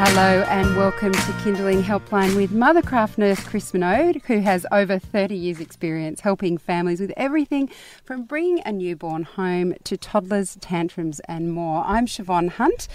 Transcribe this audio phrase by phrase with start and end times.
[0.00, 5.34] Hello and welcome to Kindling Helpline with Mothercraft nurse Chris Minogue, who has over 30
[5.34, 7.68] years' experience helping families with everything
[8.04, 11.82] from bringing a newborn home to toddlers, tantrums, and more.
[11.84, 12.86] I'm Siobhan Hunt.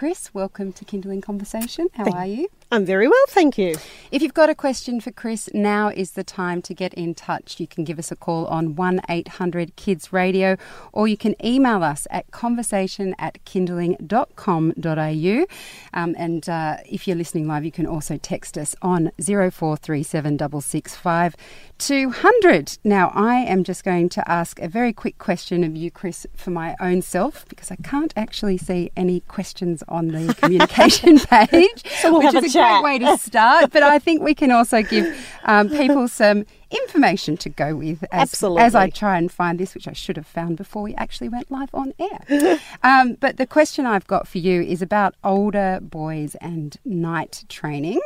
[0.00, 1.88] Chris, welcome to Kindling Conversation.
[1.92, 2.48] How are you?
[2.72, 3.76] I'm very well, thank you.
[4.10, 7.60] If you've got a question for Chris, now is the time to get in touch.
[7.60, 10.56] You can give us a call on 1 800 Kids Radio
[10.94, 15.46] or you can email us at conversation at kindling.com.au.
[15.92, 21.36] Um, and uh, if you're listening live, you can also text us on 0437 665
[21.80, 22.78] 200.
[22.84, 26.50] Now, I am just going to ask a very quick question of you, Chris, for
[26.50, 31.82] my own self because I can't actually see any questions on the communication page.
[32.00, 32.82] So we'll which is a chat.
[32.82, 33.72] great way to start.
[33.72, 38.22] But I think we can also give um, people some information to go with as,
[38.22, 38.62] Absolutely.
[38.62, 41.50] as I try and find this, which I should have found before we actually went
[41.50, 42.60] live on air.
[42.82, 48.00] um, but the question I've got for you is about older boys and night training.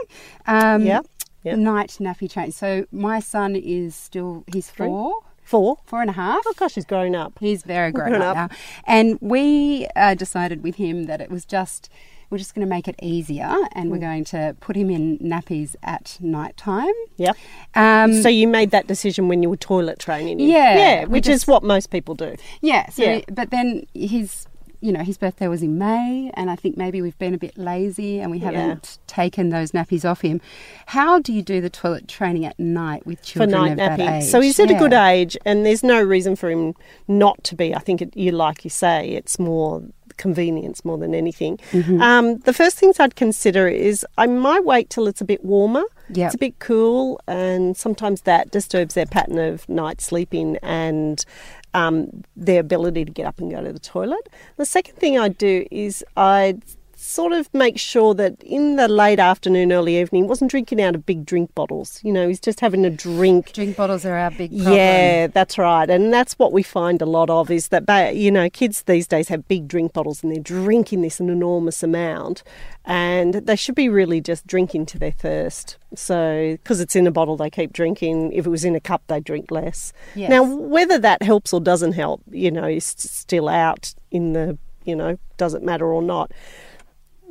[0.47, 1.07] Um, Yep,
[1.45, 1.59] yep.
[1.59, 2.55] Night nappy change.
[2.55, 4.87] So my son is still, he's Three.
[4.87, 5.77] four, Four.
[5.85, 6.43] four and a half.
[6.47, 7.39] Oh gosh, he's grown up.
[7.39, 8.51] He's very grown, grown up, up.
[8.51, 8.57] now.
[8.87, 11.91] And we uh, decided with him that it was just,
[12.31, 13.91] we're just going to make it easier and Mm.
[13.93, 16.95] we're going to put him in nappies at night time.
[17.19, 17.37] Yep.
[17.75, 20.49] Um, So you made that decision when you were toilet training him.
[20.49, 22.37] Yeah, Yeah, which just- is what most people do.
[22.63, 23.21] yeah, so, Yeah.
[23.31, 24.47] but then his,
[24.85, 27.57] you know, his birthday was in May and I think maybe we've been a bit
[27.57, 30.43] lazy and we haven't taken those nappies off him.
[30.87, 33.99] How do you do the toilet training at night with For children night of that
[33.99, 34.09] napping.
[34.17, 34.25] age?
[34.25, 36.75] So he's at a good age, and there's no reason for him
[37.09, 37.75] not to be.
[37.75, 39.83] I think it, you, like you say, it's more
[40.17, 41.59] convenience more than anything.
[41.73, 42.01] Mm-hmm.
[42.01, 45.85] Um, the first things I'd consider is I might wait till it's a bit warmer.
[46.11, 46.27] Yep.
[46.27, 51.25] It's a bit cool, and sometimes that disturbs their pattern of night sleeping and
[51.75, 54.29] um, their ability to get up and go to the toilet.
[54.57, 56.63] The second thing I'd do is I'd
[57.05, 60.95] sort of make sure that in the late afternoon, early evening, he wasn't drinking out
[60.95, 62.01] of big drink bottles.
[62.03, 63.53] You know, he's just having a drink.
[63.53, 64.75] Drink bottles are our big problem.
[64.75, 65.89] Yeah, that's right.
[65.89, 69.29] And that's what we find a lot of is that, you know, kids these days
[69.29, 72.43] have big drink bottles and they're drinking this an enormous amount.
[72.87, 75.77] And they should be really just drinking to their thirst.
[75.95, 78.33] So, because it's in a bottle, they keep drinking.
[78.33, 79.93] If it was in a cup, they drink less.
[80.15, 80.31] Yes.
[80.31, 84.97] Now, whether that helps or doesn't help, you know, is still out in the, you
[84.97, 86.31] know, does it matter or not.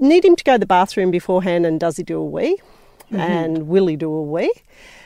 [0.03, 2.57] Need him to go to the bathroom beforehand and does he do a wee?
[3.05, 3.15] Mm-hmm.
[3.19, 4.53] And will he do a wee?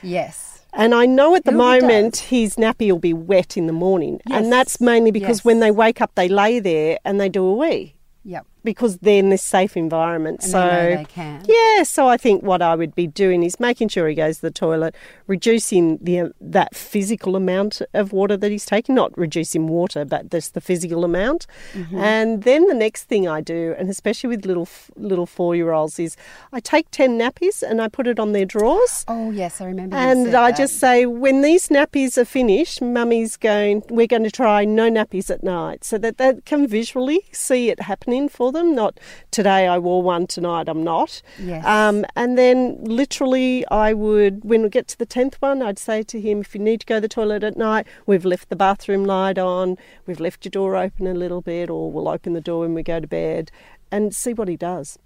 [0.02, 0.64] Yes.
[0.72, 3.72] And I know at the Oh, he moment his nappy will be wet in the
[3.72, 4.20] morning.
[4.28, 4.42] Yes.
[4.42, 5.44] And that's mainly because Yes.
[5.44, 7.94] when they wake up, they lay there and they do a wee
[8.24, 8.44] Yep.
[8.68, 10.42] Because they're in this safe environment.
[10.42, 11.42] And so, they know they can.
[11.48, 14.42] yeah, so I think what I would be doing is making sure he goes to
[14.42, 14.94] the toilet,
[15.26, 20.30] reducing the uh, that physical amount of water that he's taking, not reducing water, but
[20.30, 21.46] just the physical amount.
[21.72, 21.96] Mm-hmm.
[21.96, 25.98] And then the next thing I do, and especially with little little four year olds,
[25.98, 26.14] is
[26.52, 29.06] I take ten nappies and I put it on their drawers.
[29.08, 29.96] Oh, yes, I remember.
[29.96, 30.58] And I that.
[30.58, 35.30] just say, when these nappies are finished, mummy's going, we're going to try no nappies
[35.30, 38.57] at night so that they can visually see it happening for them.
[38.62, 38.98] Not
[39.30, 41.22] today I wore one, tonight I'm not.
[41.38, 41.64] Yes.
[41.64, 46.02] Um, and then literally, I would, when we get to the 10th one, I'd say
[46.04, 48.56] to him, if you need to go to the toilet at night, we've left the
[48.56, 49.76] bathroom light on,
[50.06, 52.82] we've left your door open a little bit, or we'll open the door when we
[52.82, 53.50] go to bed
[53.90, 54.98] and see what he does.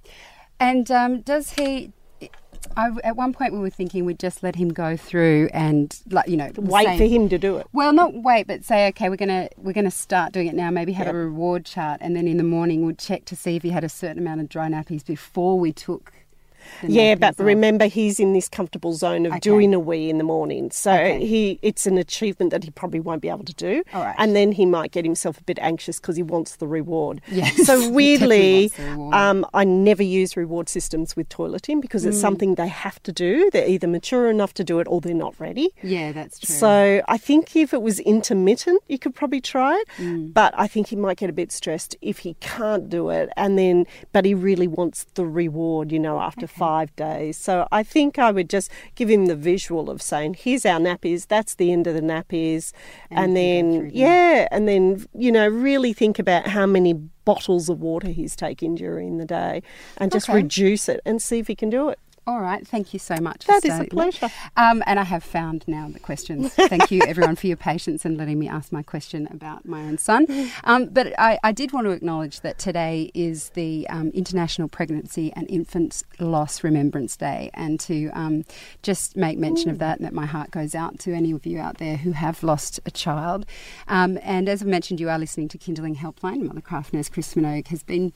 [0.58, 1.92] And um, does he?
[2.76, 6.28] I, at one point, we were thinking we'd just let him go through and, like,
[6.28, 7.66] you know, Wait saying- for him to do it.
[7.72, 10.70] Well, not wait, but say, okay, we're gonna we're gonna start doing it now.
[10.70, 11.14] Maybe have Yep.
[11.14, 13.84] a reward chart, and then in the morning we'd check to see if he had
[13.84, 16.12] a certain amount of dry nappies before we took.
[16.86, 19.40] Yeah, but remember he's in this comfortable zone of Okay.
[19.40, 20.70] doing a wee in the morning.
[20.70, 21.24] So Okay.
[21.26, 23.82] he it's an achievement that he probably won't be able to do.
[23.94, 24.14] All right.
[24.18, 27.20] And then he might get himself a bit anxious because he wants the reward.
[27.30, 28.70] Yes, So weirdly,
[29.12, 32.08] um, I never use reward systems with toileting because Mm.
[32.08, 33.50] it's something they have to do.
[33.52, 35.70] They're either mature enough to do it or they're not ready.
[35.82, 36.54] Yeah, that's true.
[36.54, 39.88] So I think if it was intermittent, you could probably try it.
[39.98, 40.32] Mm.
[40.32, 43.58] But I think he might get a bit stressed if he can't do it, and
[43.58, 47.36] then but he really wants the reward, you know, after five days.
[47.36, 51.26] So I think I would just give him the visual of saying, "Here's our nappies.
[51.26, 52.72] That's the end of the nappies,"
[53.08, 56.92] can and, then yeah, and then you know, really think about how many
[57.24, 59.62] bottles of water he's taking during the day,
[59.98, 60.36] and just Okay.
[60.38, 61.98] reduce it and see if he can do it.
[62.24, 63.44] All right, thank you so much.
[63.44, 64.28] For That is a pleasure.
[64.56, 66.54] Um, and I have found now the questions.
[66.54, 69.98] Thank you, everyone, for your patience and letting me ask my question about my own
[69.98, 70.26] son.
[70.62, 75.32] Um, but I, I did want to acknowledge that today is the um, International Pregnancy
[75.34, 78.44] and Infants Loss Remembrance Day, and to um,
[78.82, 81.58] just make mention of that, and that my heart goes out to any of you
[81.58, 83.46] out there who have lost a child.
[83.88, 86.48] Um, and as I mentioned, you are listening to Kindling Helpline.
[86.48, 88.12] Mothercraft nurse Chris Minogue has been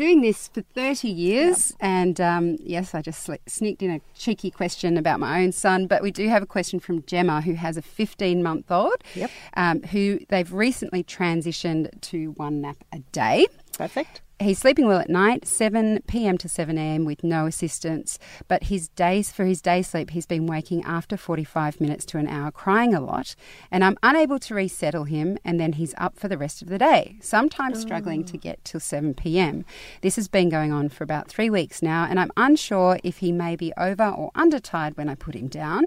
[0.00, 1.74] doing this for 30 years.
[1.78, 5.86] And um, yes, I just sneaked in a cheeky question about my own son.
[5.86, 9.30] But we do have a question from Gemma, who has a 15 month old, Yep.
[9.56, 13.46] um, who they've recently transitioned to one nap a day.
[13.76, 14.22] Perfect.
[14.40, 16.38] He's sleeping well at night, 7 p.m.
[16.38, 17.04] to 7 a.m.
[17.04, 18.18] with no assistance.
[18.48, 22.26] But his days for his day sleep, he's been waking after 45 minutes to an
[22.26, 23.36] hour, crying a lot.
[23.70, 26.78] And I'm unable to resettle him, and then he's up for the rest of the
[26.78, 28.40] day, sometimes struggling to oh.
[28.40, 29.66] get till 7 p.m.
[30.00, 33.32] This has been going on for about three weeks now, and I'm unsure if he
[33.32, 35.84] may be over or undertired when I put him down.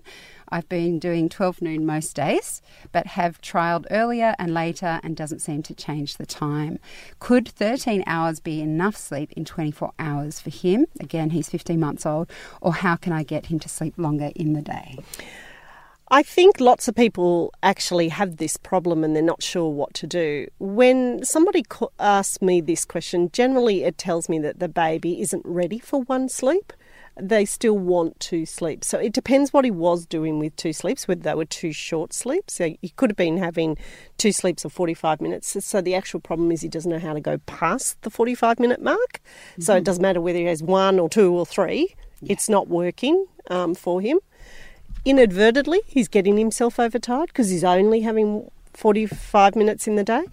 [0.50, 2.62] I've been doing 12 noon most days,
[2.92, 6.80] but have trialled earlier and later and doesn't seem to change the time.
[7.20, 10.86] Could 13 hours be enough sleep in 24 hours for him?
[11.00, 12.30] Again, he's 15 months old.
[12.62, 14.98] Or how can I get him to sleep longer in the day?
[16.12, 20.06] I think lots of people actually have this problem and they're not sure what to
[20.06, 20.48] do.
[20.60, 21.64] When somebody
[21.98, 26.30] asks me this question, generally it tells me that the baby isn't ready for one
[26.30, 26.72] sleep.
[27.20, 28.88] They still want two sleeps.
[28.88, 32.14] So it depends what he was doing with two sleeps, whether they were two short
[32.14, 32.56] sleeps.
[32.56, 33.78] So he could have been having
[34.18, 35.56] two sleeps of 45 minutes.
[35.66, 38.82] So the actual problem is he doesn't know how to go past the 45 minute
[38.82, 39.22] mark.
[39.60, 41.96] So it doesn't matter whether he has one or two or three,
[42.26, 44.20] it's not working um, for him
[45.06, 50.24] inadvertently he's getting himself overtired because he's only having 45 minutes in the day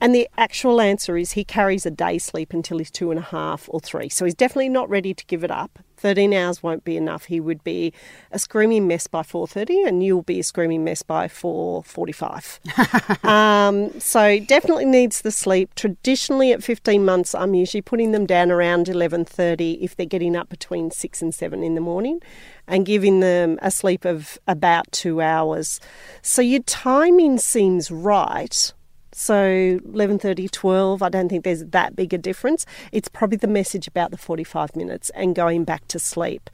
[0.00, 3.22] and the actual answer is he carries a day sleep until he's two and a
[3.22, 6.84] half or three so he's definitely not ready to give it up 13 hours won't
[6.84, 7.26] be enough.
[7.26, 7.92] He would be
[8.32, 14.40] a screaming mess by 4.30 and you'll be a screaming mess by 4.45 um, so
[14.40, 15.74] definitely needs the sleep.
[15.74, 20.48] Traditionally at 15 months i'm usually putting them down around 11.30 if they're getting up
[20.48, 22.20] between 6 and 7 in the morning
[22.66, 25.80] and giving them a sleep of about two hours.
[26.22, 28.72] So your timing seems right
[29.20, 33.86] so 11:30 12 I don't think there's that big a difference it's probably the message
[33.86, 36.48] about the 45 minutes and going back to sleep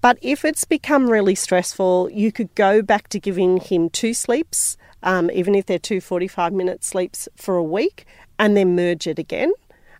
[0.00, 4.78] but if it's become really stressful, you could go back to giving him two sleeps,
[5.02, 8.06] um, even if they're two 45 minute sleeps for a week,
[8.38, 9.52] and then merge it again.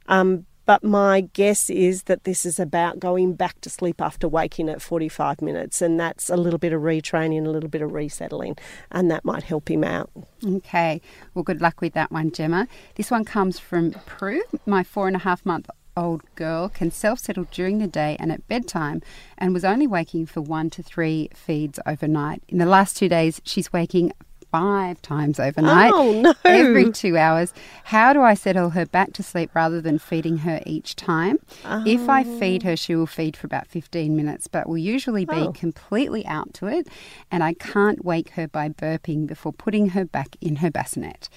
[0.08, 4.68] Um, but my guess is that this is about going back to sleep after waking
[4.68, 8.56] at 45 minutes, and that's a little bit of retraining, a little bit of resettling,
[8.90, 10.10] and that might help him out.
[10.44, 11.00] Okay.
[11.34, 12.68] Well, good luck with that one, Gemma.
[12.94, 17.18] This one comes from Prue, my four and a half month old girl can self
[17.18, 19.02] settle during the day and at bedtime
[19.36, 22.42] and was only waking for one to three feeds overnight.
[22.48, 24.12] In the last two days, she's waking
[24.50, 26.34] five times overnight Oh, no.
[26.44, 27.52] every two hours.
[27.84, 31.38] How do I settle her back to sleep rather than feeding her each time?
[31.64, 32.38] If I oh.
[32.38, 35.52] feed her, she will feed for about 15 minutes, but will usually be Oh.
[35.52, 36.88] completely out to it,
[37.30, 41.28] and I can't wake her by burping before putting her back in her bassinet.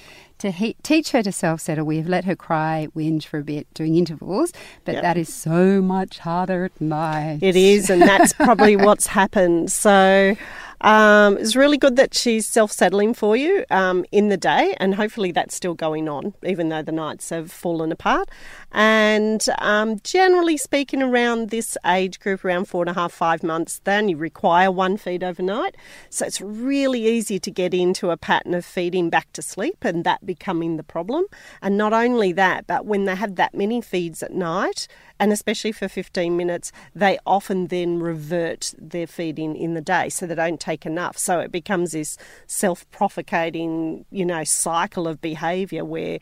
[0.43, 3.43] To he- teach her to self settle, we have let her cry, whinge for a
[3.45, 4.51] bit, doing intervals,
[4.83, 5.01] but Yep.
[5.01, 7.39] that is so much harder at night.
[7.41, 9.71] It is, and that's probably what's happened.
[9.71, 10.35] So
[10.81, 14.95] um, it's really good that she's self settling for you um, in the day, and
[14.95, 18.27] hopefully that's still going on, even though the nights have fallen apart.
[18.73, 23.79] And um, generally speaking, around this age group, around four and a half, five months,
[23.85, 25.77] they only require one feed overnight.
[26.09, 30.03] So it's really easy to get into a pattern of feeding back to sleep and
[30.03, 31.25] that becoming the problem.
[31.61, 34.87] And not only that, but when they have that many feeds at night,
[35.19, 40.25] and especially for 15 minutes, they often then revert their feeding in the day, so
[40.25, 41.17] they don't take enough.
[41.17, 46.19] So it becomes this self-propagating, you know, cycle of behaviour where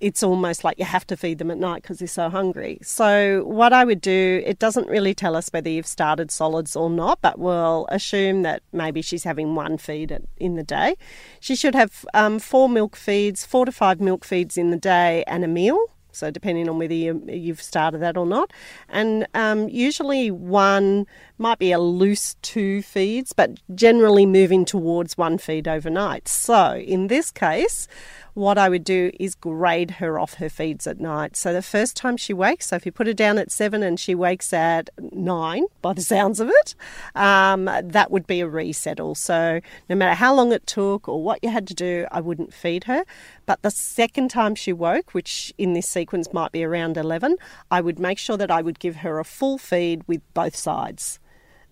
[0.00, 2.78] it's almost like you have to feed them at night because they're so hungry.
[2.82, 6.88] So, what I would do, it doesn't really tell us whether you've started solids or
[6.88, 10.96] not, but we'll assume that maybe she's having one feed in the day.
[11.38, 15.22] She should have um, four milk feeds, four to five milk feeds in the day,
[15.26, 15.78] and a meal.
[16.12, 18.52] So, depending on whether you, you've started that or not.
[18.88, 21.06] And um, usually, one
[21.40, 26.28] might be a loose two feeds, but generally moving towards one feed overnight.
[26.28, 27.88] So, in this case,
[28.34, 31.36] what I would do is grade her off her feeds at night.
[31.36, 33.98] So the first time she wakes, so if you put her down at seven and
[33.98, 36.74] she wakes at nine, by the sounds of it,
[37.14, 39.14] um, that would be a resettle.
[39.14, 42.54] So no matter how long it took or what you had to do, I wouldn't
[42.54, 43.04] feed her.
[43.46, 47.36] But the second time she woke, which in this sequence might be around 11,
[47.70, 51.18] I would make sure that I would give her a full feed with both sides.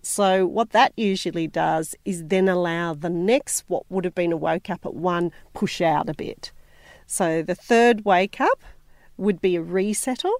[0.01, 4.37] So, what that usually does is then allow the next, what would have been a
[4.37, 6.51] woke up at one, push out a bit.
[7.05, 8.63] So, the third wake up
[9.17, 10.35] would be a resettle.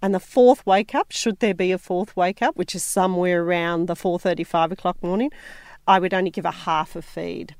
[0.00, 3.42] And the fourth wake up, should there be a fourth wake up, which is somewhere
[3.42, 5.32] around the 4:35 o'clock morning,
[5.88, 7.56] I would only give a half a feed.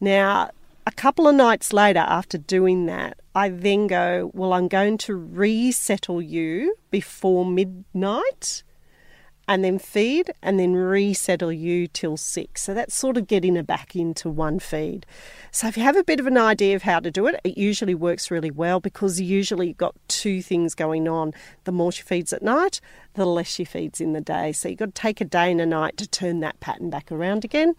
[0.00, 0.50] Now,
[0.84, 5.14] a couple of nights later, after doing that, I then go, Well, I'm going to
[5.14, 8.64] resettle you before midnight
[9.50, 12.62] and then feed and then resettle you till six.
[12.62, 15.04] So that's sort of getting her back into one feed.
[15.50, 17.58] So if you have a bit of an idea of how to do it, it
[17.58, 21.34] usually works really well because usually you've got two things going on.
[21.64, 22.80] The more she feeds at night,
[23.14, 24.52] the less she feeds in the day.
[24.52, 27.10] So you've got to take a day and a night to turn that pattern back
[27.10, 27.74] around again.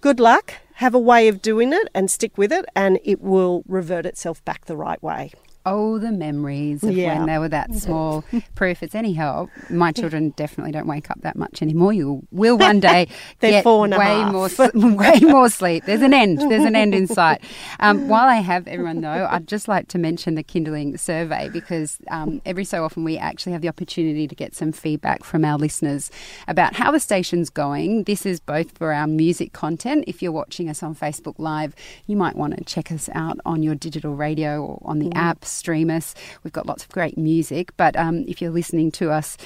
[0.00, 0.54] Good luck.
[0.74, 4.44] Have a way of doing it and stick with it, and it will revert itself
[4.44, 5.30] back the right way.
[5.66, 7.16] Oh, the memories of Yeah.
[7.18, 8.22] when they were that small.
[8.54, 9.48] Proof it's any help.
[9.70, 11.92] My children definitely don't wake up that much anymore.
[11.94, 13.08] You will one day
[13.40, 14.50] get four and a way more,
[14.96, 15.84] way more sleep.
[15.86, 16.38] There's an end.
[16.50, 17.42] There's an end in sight.
[17.80, 21.96] Um, while I have everyone though, I'd just like to mention the Kindling survey because
[22.10, 25.56] um, every so often we actually have the opportunity to get some feedback from our
[25.56, 26.10] listeners
[26.46, 28.04] about how the station's going.
[28.04, 30.04] This is both for our music content.
[30.06, 31.74] If you're watching us on Facebook Live,
[32.06, 35.44] you might want to check us out on your digital radio or on the app,
[35.54, 36.14] stream us.
[36.42, 37.72] We've got lots of great music.
[37.76, 39.36] But um, if you're listening to us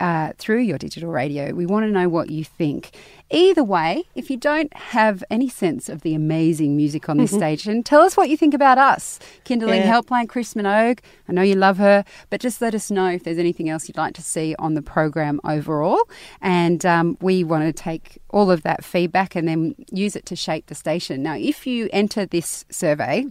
[0.00, 2.90] uh, through your digital radio, we want to know what you think.
[3.30, 7.82] Either way, if you don't have any sense of the amazing music on this station,
[7.82, 9.18] tell us what you think about us.
[9.44, 10.00] Kindling Yeah.
[10.00, 10.98] Helpline, Chris Minogue.
[11.28, 13.96] I know you love her, but just let us know if there's anything else you'd
[13.96, 16.02] like to see on the program overall.
[16.42, 20.36] And um, we want to take all of that feedback and then use it to
[20.36, 21.22] shape the station.
[21.22, 23.26] Now, if you enter this survey,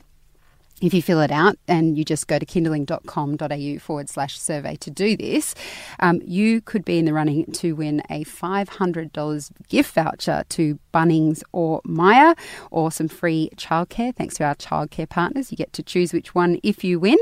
[0.81, 4.89] if you fill it out and you just go to kindling.com.au forward slash survey to
[4.89, 5.55] do this,
[5.99, 11.43] um, you could be in the running to win a $500 gift voucher to Bunnings
[11.51, 12.35] or Myer
[12.71, 14.15] or some free childcare.
[14.15, 17.17] Thanks to our childcare partners, you get to choose which one if you win.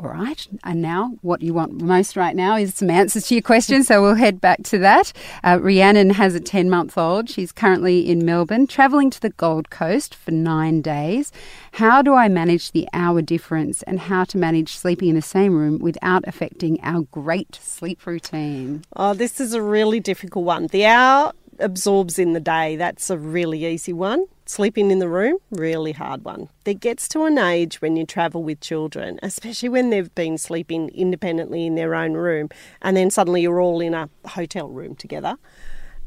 [0.00, 3.42] All right, and now what you want most right now is some answers to your
[3.42, 5.12] questions, so we'll head back to that.
[5.44, 7.30] Uh, Rhiannon has a 10 month old.
[7.30, 11.30] She's currently in Melbourne, travelling to the Gold Coast for nine days.
[11.72, 15.54] How do I manage the hour difference and how to manage sleeping in the same
[15.54, 18.84] room without affecting our great sleep routine?
[18.96, 20.66] Oh, this is a really difficult one.
[20.66, 22.74] The hour absorbs in the day.
[22.74, 24.26] That's a really easy one.
[24.46, 26.50] Sleeping in the room, really hard one.
[26.64, 30.90] There gets to an age when you travel with children, especially when they've been sleeping
[30.90, 32.50] independently in their own room,
[32.82, 35.38] and then suddenly you're all in a hotel room together,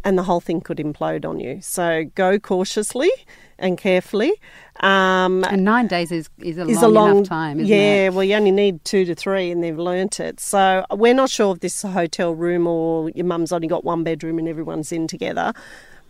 [0.03, 1.59] and the whole thing could implode on you.
[1.63, 3.09] So go cautiously
[3.57, 4.31] and carefully.
[4.81, 8.05] Um, And nine days is, is a is long, a long enough time, isn't yeah,
[8.05, 8.13] it?
[8.13, 10.39] well, you only need two to three, and they've learnt it.
[10.39, 13.83] So we're not sure if this is a hotel room or your mum's only got
[13.83, 15.53] one bedroom and everyone's in together.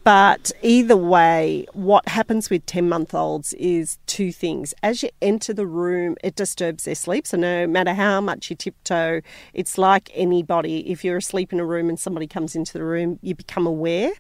[0.08, 4.74] But either way, what happens with 10 month olds is two things.
[4.82, 7.28] As you enter the room, it disturbs their sleep.
[7.28, 9.20] So, no matter how much you tiptoe,
[9.54, 10.90] it's like anybody.
[10.90, 14.14] If you're asleep in a room and somebody comes into the room, you become aware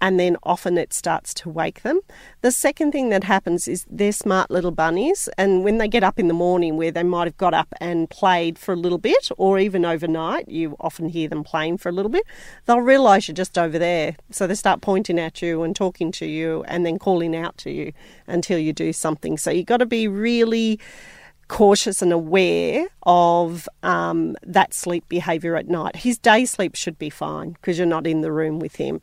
[0.00, 2.00] and then often it starts to wake them.
[2.42, 6.18] The second thing that happens is they're smart little bunnies, and when they get up
[6.18, 9.30] in the morning, where they might have got up and played for a little bit,
[9.36, 12.24] or even overnight, you often hear them playing for a little bit,
[12.66, 14.16] they'll realise you're just over there.
[14.30, 17.70] So they start pointing at you and talking to you and then calling out to
[17.70, 17.92] you
[18.26, 19.36] until you do something.
[19.38, 20.78] So you've got to be really
[21.50, 25.96] cautious and aware of um, that sleep behaviour at night.
[25.96, 29.00] His day sleep should be fine because you're not in the room with him.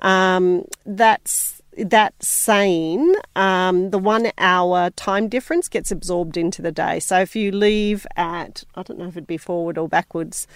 [0.00, 7.00] Um, that's that saying, um, the one hour time difference gets absorbed into the day.
[7.00, 10.46] So if you leave at, I don't know if it'd be forward or backwards,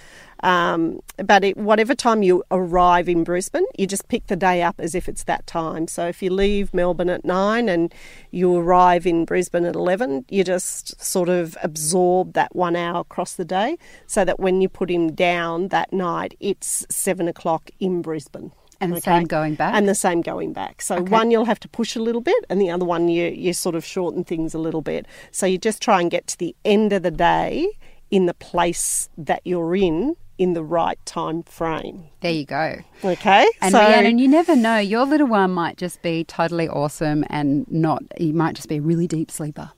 [0.44, 4.78] um, but it, whatever time you arrive in Brisbane, you just pick the day up
[4.78, 5.88] as if it's that time.
[5.88, 7.92] So if you leave Melbourne at nine and
[8.30, 13.34] you arrive in Brisbane at 11, you just sort of absorb that one hour across
[13.34, 18.02] the day so that when you put him down that night, it's seven o'clock in
[18.02, 18.52] Brisbane.
[18.82, 19.74] And the same going back?
[19.74, 20.82] And the same going back.
[20.82, 23.54] So one you'll have to push a little bit, and the other one you you
[23.54, 25.06] sort of shorten things a little bit.
[25.30, 27.66] So you just try and get to the end of the day
[28.10, 32.04] in the place that you're in in the right time frame.
[32.20, 32.76] There you go.
[33.04, 33.46] Okay.
[33.60, 34.78] And so, Rhiannon, you never know.
[34.78, 38.80] Your little one might just be totally awesome and not, you might just be a
[38.80, 39.70] really deep sleeper.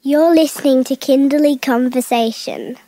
[0.00, 2.78] You're listening to Kindling Conversation.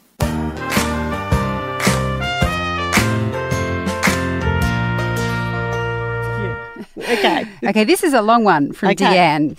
[6.41, 6.77] Yeah.
[6.97, 7.49] Okay.
[7.69, 9.05] okay, this is a long one from okay.
[9.05, 9.59] Deanne.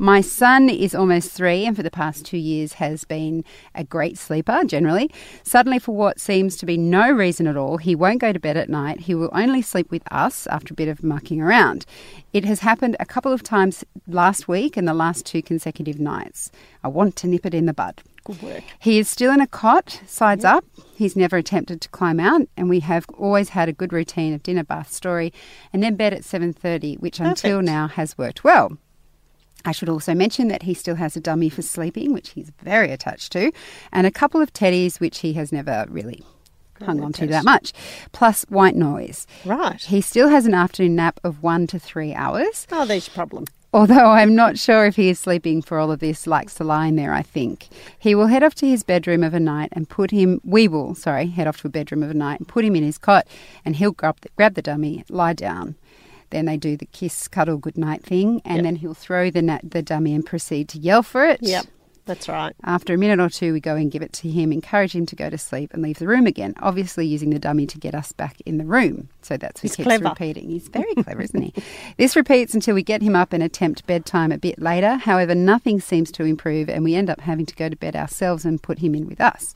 [0.00, 4.16] My son is almost three and for the past two years has been a great
[4.16, 5.10] sleeper generally.
[5.42, 8.56] Suddenly, for what seems to be no reason at all, he won't go to bed
[8.56, 9.00] at night.
[9.00, 11.84] He will only sleep with us after a bit of mucking around.
[12.32, 16.52] It has happened a couple of times last week and the last two consecutive nights.
[16.84, 18.00] I want to nip it in the bud.
[18.22, 18.62] Good work.
[18.78, 20.64] He is still in a cot, sides up.
[20.94, 24.44] He's never attempted to climb out, and we have always had a good routine of
[24.44, 25.32] dinner, bath, story,
[25.72, 28.78] and then bed at seven thirty, which until now has worked well.
[29.64, 32.90] I should also mention that he still has a dummy for sleeping, which he's very
[32.90, 33.52] attached to,
[33.92, 36.24] and a couple of teddies, which he has never really
[36.82, 37.72] hung on to that much,
[38.12, 39.26] plus white noise.
[39.44, 39.80] Right.
[39.82, 42.66] He still has an afternoon nap of one to three hours.
[42.70, 43.46] Oh, there's your problem.
[43.70, 46.86] Although I'm not sure if he is sleeping for all of this, likes to lie
[46.86, 47.68] in there, I think.
[47.98, 50.94] He will head off to his bedroom of a night and put him, we will,
[50.94, 53.26] sorry, head off to a bedroom of a night and put him in his cot
[53.66, 55.76] and he'll grab the, grab the dummy, lie down.
[56.30, 58.62] Then they do the kiss, cuddle, goodnight thing and Yep.
[58.64, 61.40] then he'll throw the, na- the dummy and proceed to yell for it.
[61.42, 61.66] Yep,
[62.04, 62.54] that's right.
[62.64, 65.16] After a minute or two, we go and give it to him, encourage him to
[65.16, 68.12] go to sleep and leave the room again, obviously using the dummy to get us
[68.12, 69.08] back in the room.
[69.20, 70.04] So that's what He's keeps clever.
[70.08, 70.48] repeating.
[70.48, 71.52] He's very clever, isn't he?
[71.98, 74.96] This repeats until we get him up and attempt bedtime a bit later.
[74.96, 78.44] However, nothing seems to improve and we end up having to go to bed ourselves
[78.46, 79.52] and put him in with us.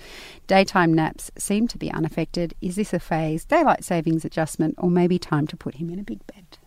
[0.47, 2.55] Daytime naps seem to be unaffected.
[2.61, 6.03] Is this a phase, daylight savings adjustment, or maybe time to put him in a
[6.05, 6.59] big bed?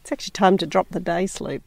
[0.00, 1.62] It's actually time to drop the day sleep.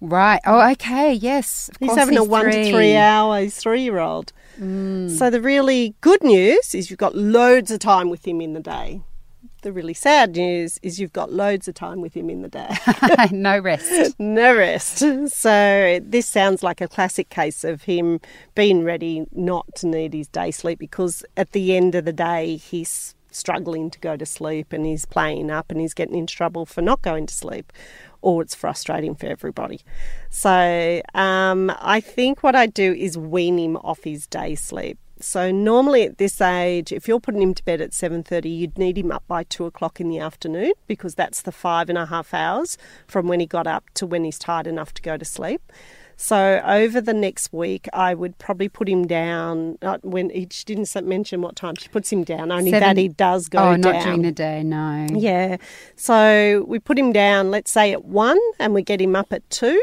[0.00, 0.40] Right.
[0.46, 1.12] Oh, okay.
[1.12, 1.68] Yes.
[1.68, 2.70] Of He's having a one to three.
[2.70, 4.32] three hour three year old.
[4.58, 5.10] Mm.
[5.10, 8.60] So the really good news is you've got loads of time with him in the
[8.60, 9.02] day.
[9.62, 12.74] The really sad news is you've got loads of time with him in the day.
[13.30, 14.14] no rest.
[14.18, 14.98] no rest.
[15.28, 18.20] So this sounds like a classic case of him
[18.54, 22.56] being ready not to need his day sleep because at the end of the day
[22.56, 26.66] he's struggling to go to sleep and he's playing up and he's getting in trouble
[26.66, 27.72] for not going to sleep
[28.22, 29.80] or it's frustrating for everybody.
[30.28, 34.98] So um, I think what I do is wean him off his day sleep.
[35.22, 38.78] So normally at this age, if you're putting him to bed at seven thirty, you'd
[38.78, 42.06] need him up by two o'clock in the afternoon because that's the five and a
[42.06, 45.24] half hours from when he got up to when he's tired enough to go to
[45.24, 45.60] sleep.
[46.22, 49.78] So over the next week, I would probably put him down.
[50.02, 53.08] When he she didn't mention what time she puts him down, only Seven- that he
[53.08, 53.80] does go oh, down.
[53.80, 55.06] not during the day, no.
[55.14, 55.56] Yeah.
[55.96, 59.48] So we put him down, let's say at one, and we get him up at
[59.48, 59.82] two.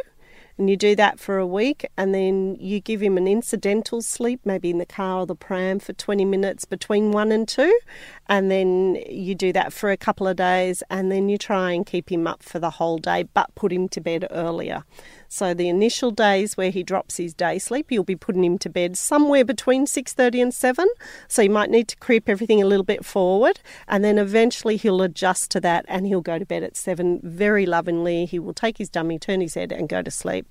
[0.60, 4.42] And you do that for a week, and then you give him an incidental sleep,
[4.44, 7.80] maybe in the car or the pram for 20 minutes between one and two.
[8.28, 11.86] And then you do that for a couple of days, and then you try and
[11.86, 14.84] keep him up for the whole day, but put him to bed earlier.
[15.30, 18.70] So the initial days where he drops his day sleep, you'll be putting him to
[18.70, 20.88] bed somewhere between 6:30 and 7.
[21.28, 25.02] So you might need to creep everything a little bit forward and then eventually he'll
[25.02, 28.26] adjust to that and he'll go to bed at 7 very lovingly.
[28.26, 30.48] He will take his dummy, turn his head and go to sleep.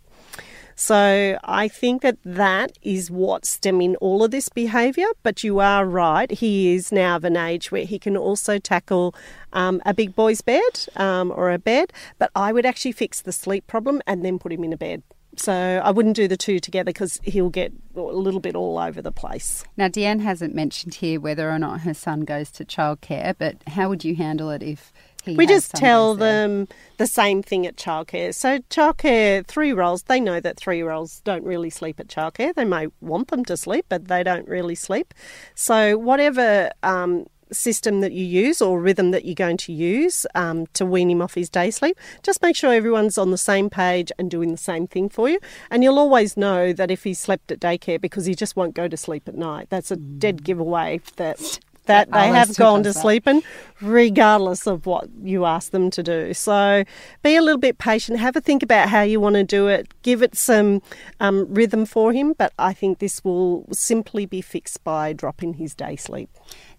[0.77, 5.07] So I think that that is what's stemming all of this behaviour.
[5.23, 9.15] But you are right; he is now of an age where he can also tackle
[9.55, 11.93] um, a big boy's bed um, or a bed.
[12.19, 15.03] But I would actually fix the sleep problem and then put him in a bed.
[15.39, 15.53] So
[15.85, 19.13] I wouldn't do the two together because he'll get a little bit all over the
[19.13, 19.65] place.
[19.77, 23.89] Now, Deanne hasn't mentioned here whether or not her son goes to childcare, but how
[23.89, 24.93] would you handle it if
[25.27, 26.49] he We just tell there?
[26.49, 28.35] them the same thing at childcare.
[28.35, 32.09] So, childcare, three year olds, they know that three year olds don't really sleep at
[32.09, 32.55] childcare.
[32.55, 35.13] They may want them to sleep, but they don't really sleep.
[35.55, 40.67] So, whatever um, system that you use or rhythm that you're going to use um,
[40.73, 44.11] to wean him off his day sleep, just make sure everyone's on the same page
[44.19, 45.39] and doing the same thing for you.
[45.71, 48.89] And you'll always know that if he slept at daycare because he just won't go
[48.89, 49.69] to sleep at night.
[49.71, 51.61] That's a dead giveaway that.
[51.87, 53.43] That they have gone to sleep sleeping,
[53.81, 56.35] regardless of what you ask them to do.
[56.35, 56.85] So
[57.23, 58.19] be a little bit patient.
[58.19, 59.89] Have a think about how you want to do it.
[60.03, 60.83] Give it some
[61.21, 62.35] um, rhythm for him.
[62.37, 66.31] But I think this will simply be fixed by dropping his day sleep.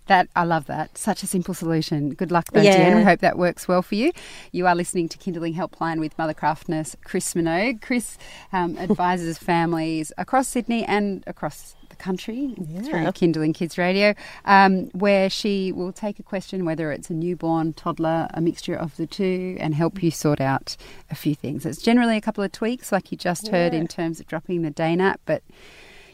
[0.07, 0.97] That I love that.
[0.97, 2.11] Such a simple solution.
[2.11, 2.77] Good luck, though, Yeah.
[2.91, 2.95] Deanne.
[2.97, 4.11] We hope that works well for you.
[4.53, 7.81] You are listening to Kindling Helpline with Mothercraft nurse Chris Minogue.
[7.81, 8.17] Chris
[8.53, 14.13] um, advises families across Sydney and across country through Kindling Kids Radio,
[14.45, 18.95] um, where she will take a question, whether it's a newborn, toddler, a mixture of
[18.97, 20.77] the two, and help you sort out
[21.10, 21.65] a few things.
[21.65, 24.71] It's generally a couple of tweaks, like you just heard, in terms of dropping the
[24.71, 25.43] day nap, but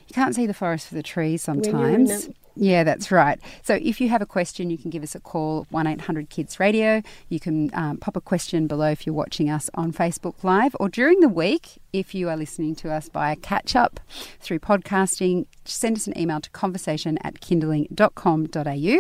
[0.08, 2.30] you can't see the forest for the trees When you're in sometimes.
[2.56, 3.40] Yeah, that's right.
[3.64, 6.60] So if you have a question, you can give us a call, 1 800 Kids
[6.60, 7.02] Radio.
[7.30, 10.88] You can um, pop a question below if you're watching us on Facebook Live or
[10.88, 14.00] during the week if you are listening to us via catch up
[14.40, 15.48] through podcasting.
[15.66, 19.00] Send us an email to conversation at kindling.com.au.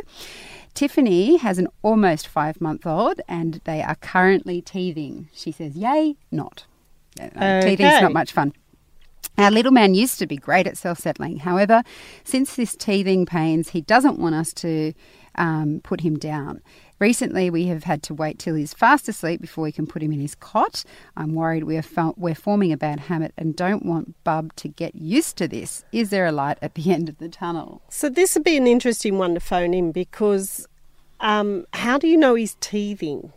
[0.73, 5.29] Tiffany has an almost five month old and they are currently teething.
[5.33, 6.65] She says, Yay, not.
[7.21, 8.01] Uh, Teething's Okay.
[8.01, 8.53] not much fun.
[9.37, 11.37] Our little man used to be great at self settling.
[11.37, 11.83] However,
[12.23, 14.93] since this teething pains, he doesn't want us to
[15.35, 16.61] um, put him down.
[16.99, 20.11] Recently, we have had to wait till he's fast asleep before we can put him
[20.11, 20.83] in his cot.
[21.17, 24.67] I'm worried we are fo- we're forming a bad habit and don't want Bub to
[24.67, 25.83] get used to this.
[25.91, 27.81] Is there a light at the end of the tunnel?
[27.89, 30.67] So this would be an interesting one to phone in because
[31.19, 33.33] um, how do you know he's teething?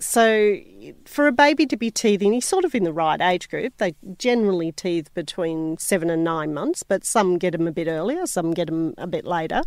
[0.00, 0.58] So
[1.04, 3.74] for a baby to be teething, he's sort of in the right age group.
[3.78, 8.26] They generally teeth between seven and nine months, but some get them a bit earlier,
[8.26, 9.62] some get them a bit later.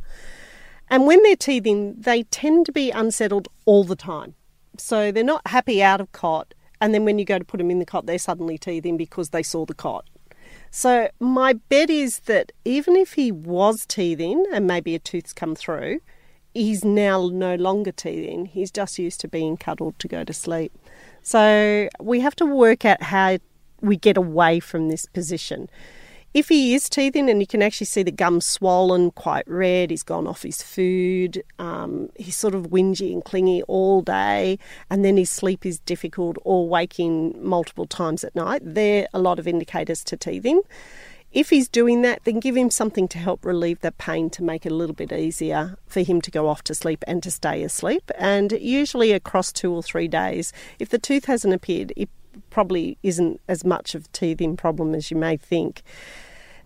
[0.89, 4.35] And when they're teething, they tend to be unsettled all the time.
[4.77, 7.69] So they're not happy out of cot, and then when you go to put them
[7.69, 10.05] in the cot, they're suddenly teething because they saw the cot.
[10.69, 15.55] So my bet is that even if he was teething and maybe a tooth's come
[15.55, 15.99] through,
[16.53, 18.45] he's now no longer teething.
[18.45, 20.71] He's just used to being cuddled to go to sleep.
[21.21, 23.37] So we have to work out how
[23.81, 25.69] we get away from this position.
[26.33, 30.03] If he is teething and you can actually see the gum swollen, quite red, he's
[30.03, 34.57] gone off his food, um, he's sort of whingy and clingy all day,
[34.89, 39.39] and then his sleep is difficult or waking multiple times at night, they're a lot
[39.39, 40.61] of indicators to teething.
[41.31, 44.65] If he's doing that, then give him something to help relieve the pain to make
[44.65, 47.63] it a little bit easier for him to go off to sleep and to stay
[47.63, 48.11] asleep.
[48.17, 52.09] And usually across two or three days, if the tooth hasn't appeared, it
[52.49, 55.83] probably isn't as much of a teething problem as you may think.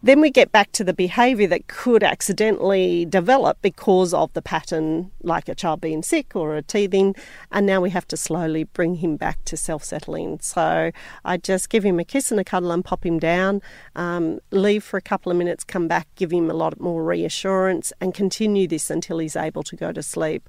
[0.05, 5.09] Then we get back to the behaviour that could accidentally develop because of the pattern,
[5.23, 7.15] like a child being sick or a teething,
[7.51, 10.39] and now we have to slowly bring him back to self settling.
[10.41, 10.91] So
[11.25, 13.63] I just give him a kiss and a cuddle and pop him down,
[13.95, 17.91] um, leave for a couple of minutes, come back, give him a lot more reassurance,
[17.99, 20.47] and continue this until he's able to go to sleep.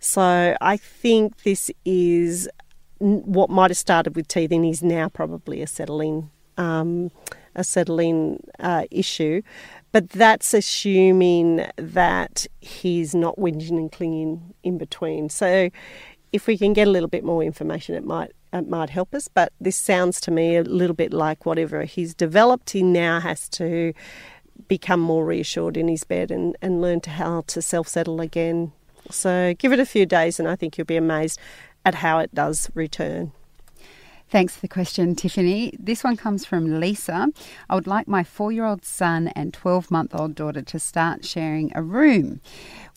[0.00, 2.46] So I think this is
[2.98, 7.10] what might have started with teething is now probably a settling um,
[7.58, 9.42] a settling uh, issue,
[9.92, 15.28] but that's assuming that he's not whinging and clinging in between.
[15.28, 15.70] So,
[16.32, 19.28] if we can get a little bit more information, it might it might help us.
[19.28, 23.48] But this sounds to me a little bit like whatever he's developed, he now has
[23.50, 23.92] to
[24.68, 28.72] become more reassured in his bed and, and learn to how to self settle again.
[29.10, 31.40] So, give it a few days, and I think you'll be amazed
[31.84, 33.32] at how it does return.
[34.30, 35.72] Thanks for the question, Tiffany.
[35.78, 37.28] This one comes from Lisa.
[37.70, 41.24] I would like my four year old son and 12 month old daughter to start
[41.24, 42.42] sharing a room.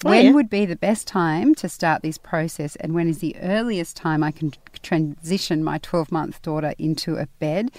[0.04, 0.32] Oh, When yeah.
[0.34, 4.24] would be the best time to start this process, and when is the earliest time
[4.24, 4.52] I can
[4.84, 7.72] transition my 12 month daughter into a bed?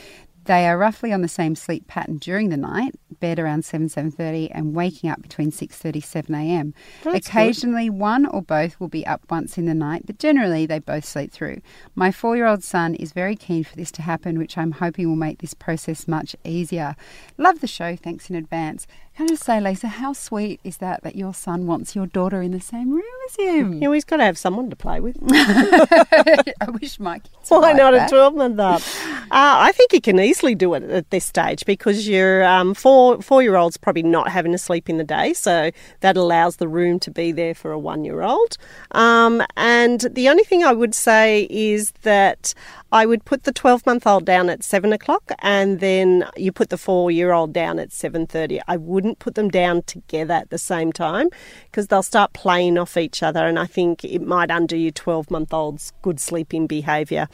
[0.44, 4.50] They are roughly on the same sleep pattern during the night, bed around 7, 7.30
[4.52, 6.74] and waking up between 6.30, 7 a.m.
[7.04, 7.32] That's good.
[7.32, 11.04] Occasionally one or both will be up once in the night, but generally they both
[11.04, 11.60] sleep through.
[11.94, 15.38] My four-year-old son is very keen for this to happen, which I'm hoping will make
[15.38, 16.96] this process much easier.
[17.38, 18.86] Love the show, thanks in advance.
[19.16, 22.40] Can I just say, Lisa, how sweet is that that your son wants your daughter
[22.40, 23.72] in the same room as him?
[23.82, 25.16] You know, he's got to have someone to play with.
[25.30, 28.08] I wish my kids Why like not that.
[28.08, 28.80] a 12 month up?
[29.24, 33.20] Uh, I think you can easily do it at this stage because your um, four
[33.20, 35.70] four year old's probably not having to sleep in the day, so
[36.00, 38.56] that allows the room to be there for a one year old.
[38.92, 42.54] Um, and the only thing I would say is that
[42.92, 46.68] I would put the 12 month old down at seven o'clock and then you put
[46.68, 48.60] the four year old down at 7.30.
[48.68, 51.28] I wouldn't put them down together at the same time
[51.64, 55.28] because they'll start playing off each other and I think it might undo your 12
[55.28, 57.28] month old's good sleeping behaviour.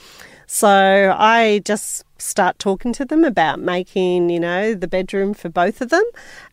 [0.46, 5.82] So I just start talking to them about making, you know, the bedroom for both
[5.82, 6.04] of them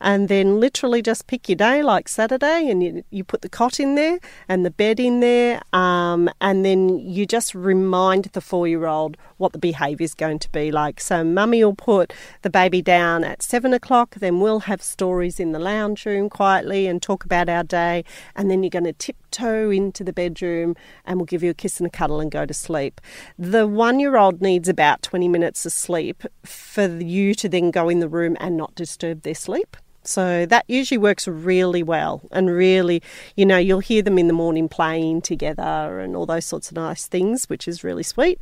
[0.02, 3.80] and then literally just pick your day like Saturday and you, you put the cot
[3.80, 9.16] in there and the bed in there um, and then you just remind the four-year-old
[9.38, 11.00] what the behaviour is going to be like.
[11.00, 15.52] So mummy will put the baby down at seven o'clock, then we'll have stories in
[15.52, 18.04] the lounge room quietly and talk about our day
[18.36, 21.80] and then you're going to tiptoe into the bedroom and we'll give you a kiss
[21.80, 23.02] and a cuddle and go to sleep.
[23.38, 28.10] The one-year-old needs about 20 minutes of sleep for you to then go in the
[28.10, 29.78] room and not disturb their sleep.
[30.08, 33.02] So that usually works really well and really,
[33.36, 36.76] you know, you'll hear them in the morning playing together and all those sorts of
[36.76, 38.42] nice things, which is really sweet.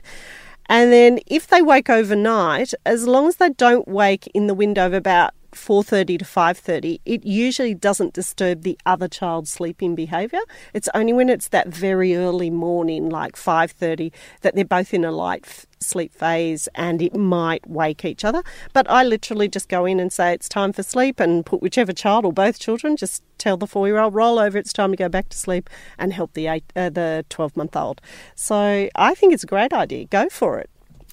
[0.68, 4.86] And then if they wake overnight, as long as they don't wake in the window
[4.86, 10.42] of about 4:30 to 5:30, it usually doesn't disturb the other child's sleeping behavior.
[10.74, 15.12] It's only when it's that very early morning like 5:30 that they're both in a
[15.12, 18.44] light sleep phase and it might wake each other.
[18.74, 21.94] But I literally just go in and say it's time for sleep and put whichever
[21.94, 25.30] child or both children just tell the 4-year-old roll over it's time to go back
[25.30, 28.02] to sleep and help the 8 uh, the 12-month-old.
[28.36, 30.06] So I think it's a great idea.
[30.06, 30.70] Go for it.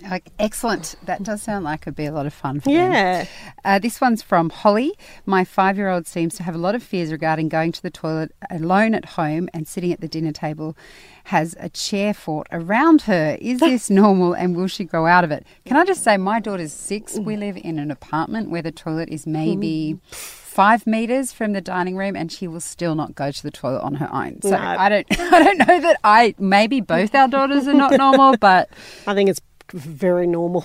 [0.09, 0.95] Like, excellent.
[1.05, 2.93] That does sound like it'd be a lot of fun for them.
[2.93, 3.27] Yeah.
[3.65, 4.93] Uh, this one's from Holly.
[5.27, 7.91] My five year old seems to have a lot of fears regarding going to the
[7.91, 10.77] toilet alone at home and sitting at the dinner table.
[11.25, 13.37] Has a chair fort around her.
[13.41, 15.47] Is this normal and will she grow out of it?
[15.67, 17.19] Can I just say, my daughter's six.
[17.19, 19.99] We live in an apartment where the toilet is maybe.
[20.11, 23.83] Five meters from the dining room, and she will still not go to the toilet
[23.83, 24.43] on her own.
[24.43, 24.57] So No.
[24.59, 28.69] I don't, I don't know that I maybe both our daughters are not normal, but
[29.07, 29.41] I think it's
[29.73, 30.65] very normal,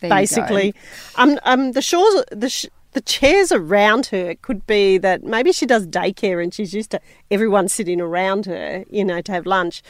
[0.00, 0.74] There basically.
[1.16, 5.50] Um, um, the shores, the sh- the chairs around her it could be that maybe
[5.52, 9.46] she does daycare and she's used to everyone sitting around her, you know, to have
[9.46, 9.82] lunch,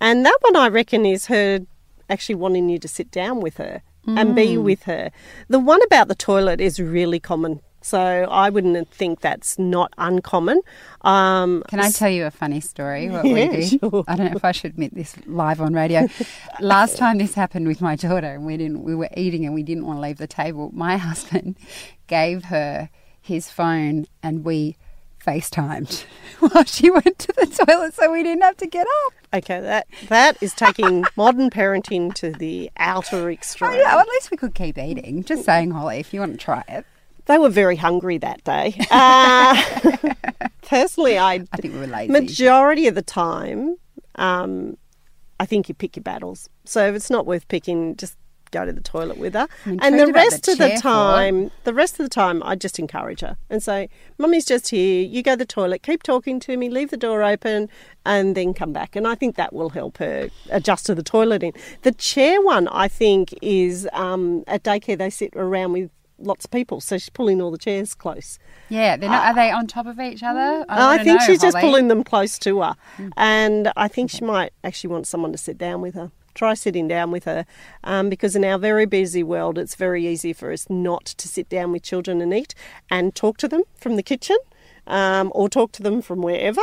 [0.00, 1.60] and that one I reckon is her
[2.10, 4.62] actually wanting you to sit down with her and be Mm.
[4.62, 5.10] with her.
[5.48, 7.60] The one about the toilet is really common.
[7.80, 10.60] So I wouldn't think that's not uncommon.
[11.02, 13.08] Um, Can I tell you a funny story?
[13.08, 13.62] What Yeah, we do?
[13.78, 14.04] sure.
[14.08, 16.08] I don't know if I should admit this live on radio.
[16.60, 18.82] Last time this happened with my daughter, and we didn't.
[18.82, 20.70] We were eating, and we didn't want to leave the table.
[20.74, 21.56] My husband
[22.08, 24.76] gave her his phone, and we
[25.24, 26.04] FaceTimed
[26.40, 29.12] while she went to the toilet, so we didn't have to get up.
[29.34, 33.72] Okay, that that is taking modern parenting to the outer extreme.
[33.72, 35.22] I know, at least we could keep eating.
[35.22, 36.86] Just saying, Holly, if you want to try it.
[37.28, 38.74] They were very hungry that day.
[38.90, 39.62] Uh,
[40.62, 42.10] personally, I, I think we were lazy.
[42.10, 43.76] majority of the time,
[44.14, 44.78] um,
[45.38, 46.48] I think you pick your battles.
[46.64, 48.16] So if it's not worth picking, just
[48.50, 49.46] go to the toilet with her.
[49.66, 53.20] And the rest the of the time, the rest of the time, I just encourage
[53.20, 55.04] her and say, "Mummy's just here.
[55.04, 55.82] You go to the toilet.
[55.82, 56.70] Keep talking to me.
[56.70, 57.68] Leave the door open,
[58.06, 61.54] and then come back." And I think that will help her adjust to the toileting.
[61.82, 66.50] The chair one, I think, is um, at daycare they sit around with lots of
[66.50, 68.38] people, so she's pulling all the chairs close.
[68.68, 70.64] yeah, they're not, are they on top of each other?
[70.68, 72.76] I, wanna think know, she's just pulling them close to her.
[73.16, 76.10] And I think she might actually want someone to sit down with her.
[76.34, 77.46] Try sitting down with her
[77.82, 81.48] um, because in our very busy world, it's very easy for us not to sit
[81.48, 82.54] down with children and eat
[82.88, 84.36] and talk to them from the kitchen
[84.86, 86.62] um, or talk to them from wherever.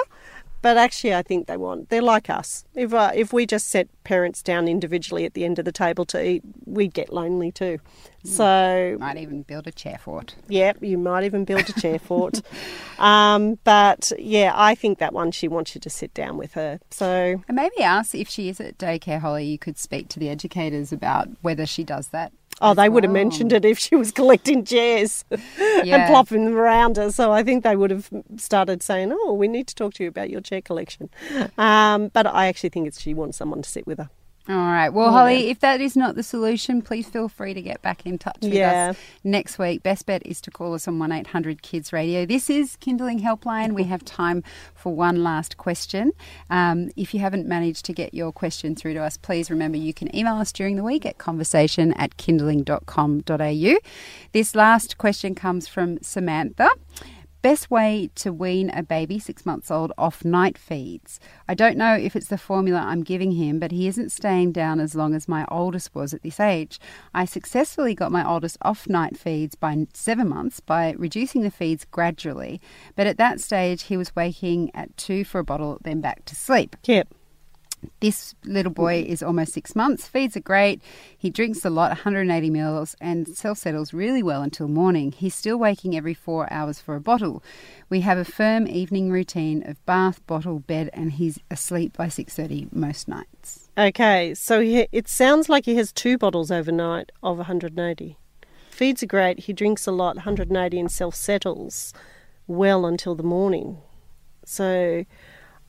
[0.62, 2.64] But actually, I think they want, they're like us.
[2.74, 6.06] If, uh, if we just set parents down individually at the end of the table
[6.06, 7.80] to eat, we'd get lonely too.
[8.24, 10.36] So Might even build a chair fort.
[10.48, 12.42] yeah, you might even build a chair fort.
[12.98, 16.80] Um, but yeah, I think that one she wants you to sit down with her.
[16.92, 20.30] So And maybe ask if she is at daycare, Holly, you could speak to the
[20.30, 22.32] educators about whether she does that.
[22.62, 25.26] oh, they would have mentioned it if she was collecting chairs
[25.60, 27.12] and plopping them around her.
[27.12, 30.10] So I think they would have started saying, "Oh, we need to talk to you
[30.10, 31.10] about your chair collection."
[31.58, 33.95] Um, but I actually think it's she wants someone to sit with her.
[34.48, 34.90] All right.
[34.90, 38.20] Well, Holly, if that is not the solution, please feel free to get back in
[38.20, 38.90] touch with Yeah.
[38.92, 39.82] us next week.
[39.82, 42.28] Best bet is to call us on 1 800 Kids Radio.
[42.28, 43.74] This is Kindling Helpline.
[43.74, 44.44] We have time
[44.76, 46.12] for one last question.
[46.52, 49.96] Um, if you haven't managed to get your question through to us, please remember you
[49.96, 53.76] can email us during the week at conversation at kindling.com.au.
[54.32, 56.70] This last question comes from Samantha.
[57.46, 61.20] Best way to wean a baby six months old off night feeds.
[61.48, 64.80] I don't know if it's the formula I'm giving him, but he isn't staying down
[64.80, 66.80] as long as my oldest was at this age.
[67.14, 71.86] I successfully got my oldest off night feeds by seven months by reducing the feeds
[71.86, 72.62] gradually,
[72.96, 76.36] but at that stage he was waking at two for a bottle, then back to
[76.36, 76.76] sleep.
[76.86, 77.10] Yep.
[78.00, 80.08] This little boy is almost six months.
[80.08, 80.82] Feeds are great.
[81.18, 85.12] He drinks a lot, 180 mils, and self settles really well until morning.
[85.12, 87.44] He's still waking every four hours for a bottle.
[87.90, 92.72] We have a firm evening routine of bath, bottle, bed, and he's asleep by 6:30
[92.72, 93.70] most nights.
[93.78, 98.18] Okay, so he, it sounds like he has two bottles overnight of 180.
[98.70, 99.40] Feeds are great.
[99.40, 101.94] He drinks a lot, 180, and self settles
[102.48, 103.78] well until the morning.
[104.46, 105.06] So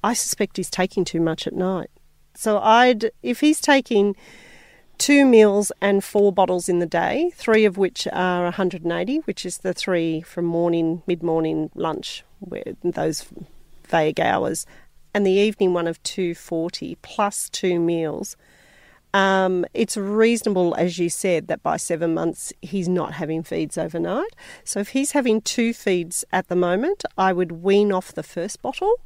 [0.04, 1.90] I suspect he's taking too much at night.
[2.36, 4.14] So I'd, if he's taking
[4.98, 9.58] two meals and four bottles in the day, three of which are 180, which is
[9.58, 12.24] the three from morning, mid morning, lunch,
[12.82, 13.26] those
[13.88, 14.66] vague hours,
[15.14, 18.36] and the evening one of 240 plus two meals.
[19.14, 24.36] Um, it's reasonable, as you said, that by seven months he's not having feeds overnight.
[24.62, 28.60] So if he's having two feeds at the moment, I would wean off the first
[28.60, 29.00] bottle.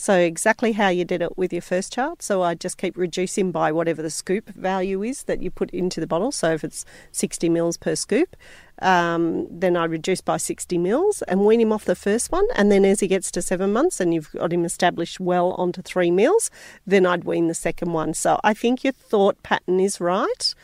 [0.00, 2.22] So, exactly how you did it with your first child.
[2.22, 5.98] So, I just keep reducing by whatever the scoop value is that you put into
[5.98, 6.30] the bottle.
[6.30, 8.36] So, if it's 60 mils per scoop,
[8.80, 12.46] um, then I reduce by 60 mils and wean him off the first one.
[12.54, 15.82] And then as he gets to seven months and you've got him established well onto
[15.82, 16.48] three mils,
[16.86, 18.14] then I'd wean the second one.
[18.14, 20.54] So I think your thought pattern is right.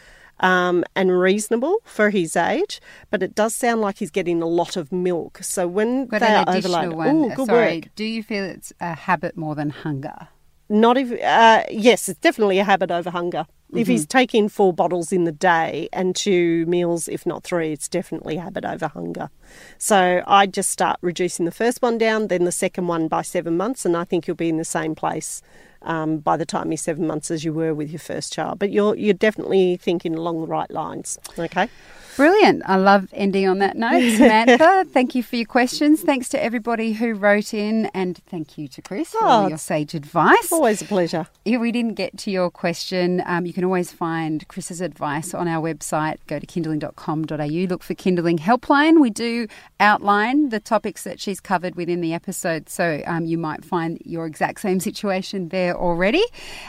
[0.45, 2.79] Um, and reasonable for his age,
[3.11, 5.39] but it does sound like he's getting a lot of milk.
[5.43, 7.17] So when Got they are overloaded, one.
[7.17, 7.85] Ooh, good Sorry, work.
[7.97, 10.29] do you feel it's a habit more than hunger?
[10.69, 13.47] Not if, uh, yes, it's definitely a habit over hunger.
[13.75, 13.91] If Mm-hmm.
[13.93, 18.37] he's taking four bottles in the day and two meals, if not three, it's definitely
[18.37, 19.31] habit over hunger.
[19.79, 23.57] So I just start reducing the first one down, then the second one by seven
[23.57, 25.43] months, and I think you'll be in the same place
[25.83, 28.59] um, by the time you're seven months as you were with your first child.
[28.59, 31.19] But you're you're definitely thinking along the right lines.
[31.39, 31.69] Okay.
[32.17, 32.63] Brilliant.
[32.65, 34.01] I love ending on that note.
[34.17, 36.01] Samantha, thank you for your questions.
[36.01, 39.95] Thanks to everybody who wrote in, and thank you to Chris for Oh, your sage
[39.95, 40.53] advice.
[40.53, 41.27] Always a pleasure.
[41.45, 45.49] If we didn't get to your question, um, you can always find Chris's advice on
[45.49, 46.19] our website.
[46.27, 49.01] Go to kindling.com.au, look for Kindling Helpline.
[49.01, 49.49] We do
[49.81, 54.27] outline the topics that she's covered within the episode, so um, you might find your
[54.27, 56.23] exact same situation there already.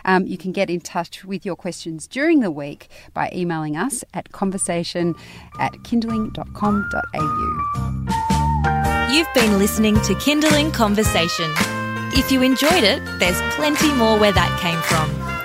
[0.06, 4.06] Um, you can get in touch with your questions during the week by emailing us
[4.14, 5.16] at conversation
[5.60, 6.46] at kindling.com.au.
[9.12, 11.52] You've been listening to Kindling Conversation.
[12.14, 15.45] If you enjoyed it, there's plenty more where that came from.